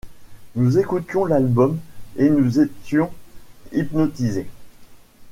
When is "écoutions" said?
0.79-1.25